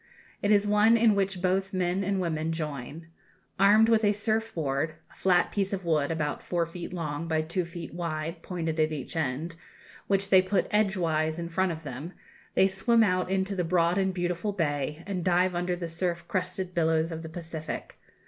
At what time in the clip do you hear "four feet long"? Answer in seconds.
6.41-7.27